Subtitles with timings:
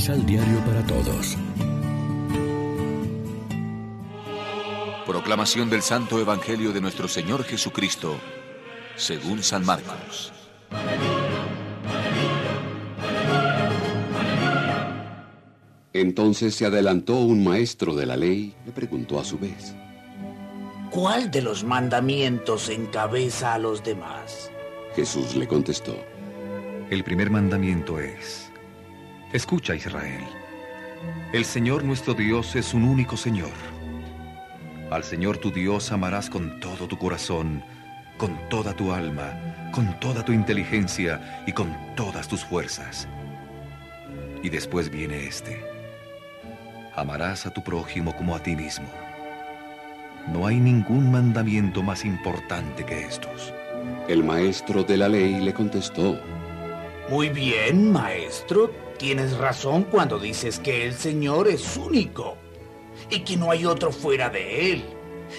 [0.00, 1.36] Misal Diario para Todos.
[5.04, 8.16] Proclamación del Santo Evangelio de nuestro Señor Jesucristo,
[8.96, 10.32] según San Marcos.
[15.92, 19.74] Entonces se adelantó un maestro de la ley, le preguntó a su vez,
[20.90, 24.50] ¿Cuál de los mandamientos encabeza a los demás?
[24.96, 25.94] Jesús le contestó,
[26.88, 28.49] El primer mandamiento es,
[29.32, 30.24] Escucha Israel,
[31.32, 33.52] el Señor nuestro Dios es un único Señor.
[34.90, 37.62] Al Señor tu Dios amarás con todo tu corazón,
[38.18, 43.06] con toda tu alma, con toda tu inteligencia y con todas tus fuerzas.
[44.42, 45.64] Y después viene este.
[46.96, 48.88] Amarás a tu prójimo como a ti mismo.
[50.26, 53.54] No hay ningún mandamiento más importante que estos.
[54.08, 56.20] El maestro de la ley le contestó,
[57.08, 58.89] Muy bien, maestro.
[59.00, 62.36] Tienes razón cuando dices que el Señor es único
[63.08, 64.84] y que no hay otro fuera de Él.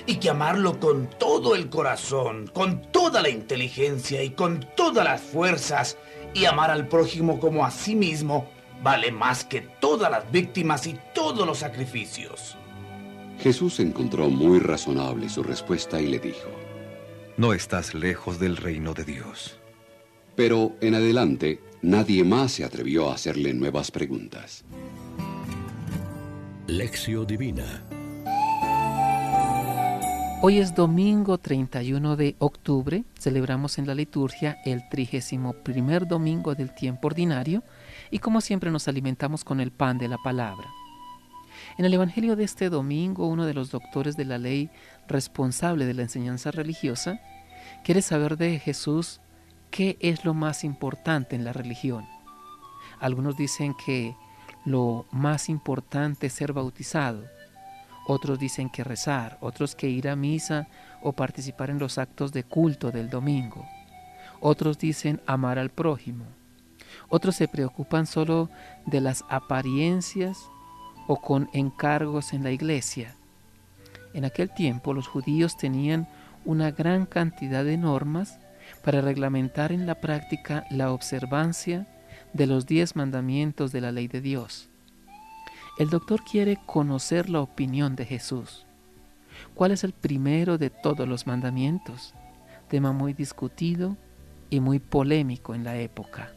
[0.07, 5.21] Y que amarlo con todo el corazón, con toda la inteligencia y con todas las
[5.21, 5.95] fuerzas,
[6.33, 8.49] y amar al prójimo como a sí mismo,
[8.81, 12.57] vale más que todas las víctimas y todos los sacrificios.
[13.37, 16.49] Jesús encontró muy razonable su respuesta y le dijo,
[17.37, 19.59] No estás lejos del reino de Dios.
[20.35, 24.63] pero en adelante nadie más se atrevió a hacerle nuevas preguntas.
[26.67, 27.83] Lección Divina.
[30.43, 36.73] Hoy es domingo 31 de octubre, celebramos en la liturgia el 31 primer domingo del
[36.73, 37.63] tiempo ordinario
[38.09, 40.67] y como siempre nos alimentamos con el pan de la palabra.
[41.77, 44.71] En el Evangelio de este domingo, uno de los doctores de la ley
[45.07, 47.21] responsable de la enseñanza religiosa
[47.83, 49.21] quiere saber de Jesús
[49.71, 52.05] qué es lo más importante en la religión.
[52.99, 54.15] Algunos dicen que
[54.65, 57.23] lo más importante es ser bautizado,
[58.05, 60.67] otros dicen que rezar, otros que ir a misa
[61.01, 63.65] o participar en los actos de culto del domingo.
[64.39, 66.25] Otros dicen amar al prójimo.
[67.09, 68.49] Otros se preocupan solo
[68.85, 70.49] de las apariencias
[71.07, 73.15] o con encargos en la iglesia.
[74.13, 76.07] En aquel tiempo los judíos tenían
[76.43, 78.39] una gran cantidad de normas
[78.83, 81.87] para reglamentar en la práctica la observancia
[82.33, 84.69] de los diez mandamientos de la ley de Dios.
[85.77, 88.65] El doctor quiere conocer la opinión de Jesús.
[89.55, 92.13] ¿Cuál es el primero de todos los mandamientos?
[92.67, 93.97] Tema muy discutido
[94.49, 96.31] y muy polémico en la época.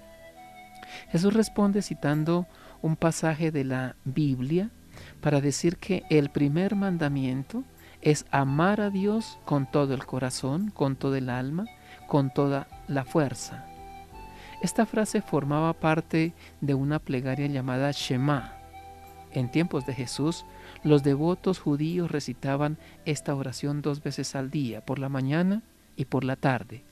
[1.10, 2.46] Jesús responde citando
[2.82, 4.70] un pasaje de la Biblia
[5.20, 7.64] para decir que el primer mandamiento
[8.02, 11.64] es amar a Dios con todo el corazón, con todo el alma,
[12.06, 13.66] con toda la fuerza.
[14.62, 18.54] Esta frase formaba parte de una plegaria llamada Shema.
[19.32, 20.46] En tiempos de Jesús,
[20.82, 25.62] los devotos judíos recitaban esta oración dos veces al día, por la mañana
[25.96, 26.84] y por la tarde.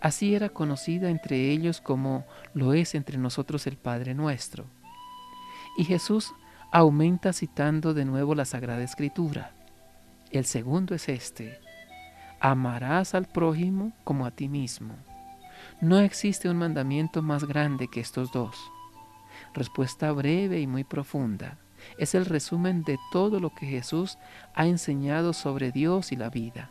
[0.00, 2.24] Así era conocida entre ellos como
[2.54, 4.66] lo es entre nosotros el Padre nuestro.
[5.76, 6.32] Y Jesús
[6.72, 9.52] aumenta citando de nuevo la Sagrada Escritura.
[10.30, 11.58] El segundo es este,
[12.40, 14.94] amarás al prójimo como a ti mismo.
[15.80, 18.56] No existe un mandamiento más grande que estos dos.
[19.54, 21.58] Respuesta breve y muy profunda.
[21.98, 24.18] Es el resumen de todo lo que Jesús
[24.54, 26.70] ha enseñado sobre Dios y la vida.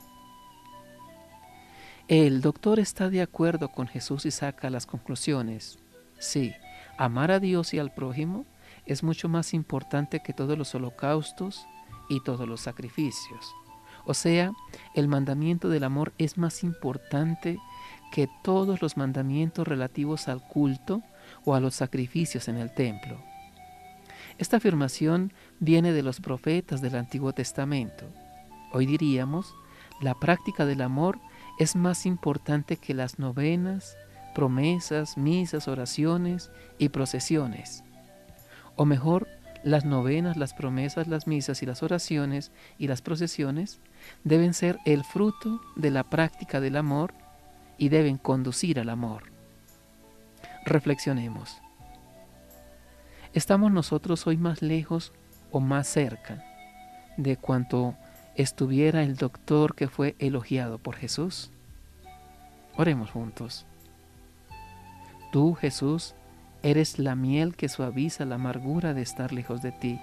[2.07, 5.77] El doctor está de acuerdo con Jesús y saca las conclusiones.
[6.19, 6.53] Sí,
[6.97, 8.45] amar a Dios y al prójimo
[8.85, 11.67] es mucho más importante que todos los holocaustos
[12.09, 13.53] y todos los sacrificios.
[14.07, 14.53] O sea,
[14.95, 17.59] el mandamiento del amor es más importante
[18.11, 21.03] que todos los mandamientos relativos al culto
[21.43, 23.19] o a los sacrificios en el templo.
[24.37, 28.05] Esta afirmación viene de los profetas del Antiguo Testamento.
[28.71, 29.53] Hoy diríamos,
[29.99, 31.19] la práctica del amor
[31.59, 33.97] es más importante que las novenas,
[34.33, 37.83] promesas, misas, oraciones y procesiones.
[38.77, 39.27] O mejor,
[39.63, 43.79] las novenas, las promesas, las misas y las oraciones y las procesiones
[44.23, 47.13] deben ser el fruto de la práctica del amor
[47.77, 49.23] y deben conducir al amor.
[50.65, 51.61] Reflexionemos.
[53.33, 55.13] ¿Estamos nosotros hoy más lejos
[55.51, 56.43] o más cerca
[57.17, 57.95] de cuanto
[58.35, 61.51] estuviera el doctor que fue elogiado por Jesús?
[62.75, 63.65] Oremos juntos.
[65.31, 66.15] Tú, Jesús,
[66.67, 70.01] Eres la miel que suaviza la amargura de estar lejos de ti.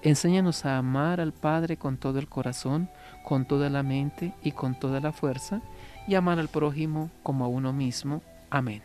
[0.00, 2.88] Enséñanos a amar al Padre con todo el corazón,
[3.26, 5.60] con toda la mente y con toda la fuerza,
[6.08, 8.22] y amar al prójimo como a uno mismo.
[8.48, 8.84] Amén.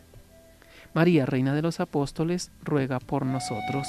[0.92, 3.88] María, Reina de los Apóstoles, ruega por nosotros.